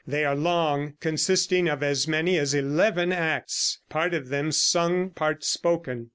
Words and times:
They 0.07 0.25
are 0.25 0.35
long, 0.35 0.93
consisting 0.99 1.67
of 1.69 1.83
as 1.83 2.07
many 2.07 2.39
as 2.39 2.55
eleven 2.55 3.11
acts, 3.11 3.81
part 3.87 4.15
of 4.15 4.29
them 4.29 4.51
sung, 4.51 5.11
part 5.11 5.43
spoken. 5.43 6.09